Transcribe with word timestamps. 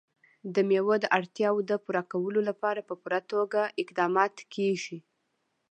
د 0.53 0.55
مېوو 0.69 0.95
د 1.03 1.05
اړتیاوو 1.17 1.61
پوره 1.85 2.03
کولو 2.11 2.39
لپاره 2.49 2.81
په 2.89 2.93
پوره 3.01 3.19
توګه 3.31 3.61
اقدامات 3.81 4.35
کېږي. 4.53 4.97